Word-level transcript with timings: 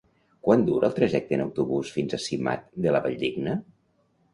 Quant 0.47 0.63
dura 0.69 0.89
el 0.91 0.95
trajecte 1.01 1.39
en 1.39 1.45
autobús 1.45 1.95
fins 2.01 2.19
a 2.19 2.23
Simat 2.27 2.69
de 2.87 2.97
la 2.99 3.07
Valldigna? 3.09 3.61